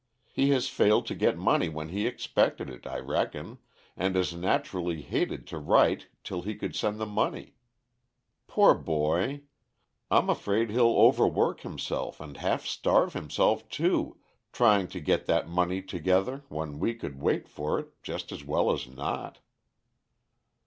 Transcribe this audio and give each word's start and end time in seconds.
He 0.33 0.49
has 0.49 0.67
failed 0.67 1.05
to 1.05 1.13
get 1.13 1.37
money 1.37 1.69
when 1.69 1.89
he 1.89 2.07
expected 2.07 2.71
it, 2.71 2.87
I 2.87 2.97
reckon, 2.97 3.59
and 3.95 4.15
has 4.15 4.33
naturally 4.33 5.03
hated 5.03 5.45
to 5.49 5.59
write 5.59 6.07
till 6.23 6.41
he 6.41 6.55
could 6.55 6.75
send 6.75 6.99
the 6.99 7.05
money. 7.05 7.53
Poor 8.47 8.73
boy! 8.73 9.41
I'm 10.09 10.27
afraid 10.27 10.71
he'll 10.71 10.95
overwork 10.97 11.59
himself 11.59 12.19
and 12.19 12.35
half 12.37 12.65
starve 12.65 13.13
himself, 13.13 13.69
too, 13.69 14.17
trying 14.51 14.87
to 14.87 14.99
get 14.99 15.27
that 15.27 15.47
money 15.47 15.83
together, 15.83 16.45
when 16.49 16.79
we 16.79 16.95
could 16.95 17.21
wait 17.21 17.47
for 17.47 17.77
it 17.77 17.89
just 18.01 18.31
as 18.31 18.43
well 18.43 18.71
as 18.71 18.87
not." 18.87 19.37